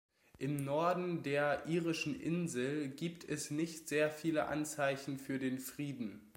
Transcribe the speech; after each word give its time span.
Im 0.39 0.63
Norden 0.65 1.21
der 1.21 1.67
irischen 1.67 2.19
Insel 2.19 2.89
gibt 2.89 3.23
es 3.23 3.51
nicht 3.51 3.87
sehr 3.87 4.09
viele 4.09 4.47
Anzeichen 4.47 5.19
für 5.19 5.37
den 5.37 5.59
Frieden. 5.59 6.27